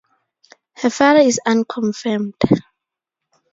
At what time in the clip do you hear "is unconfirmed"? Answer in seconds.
1.19-2.33